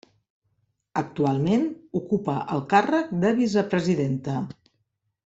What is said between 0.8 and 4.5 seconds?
Actualment ocupa el càrrec de vicepresidenta.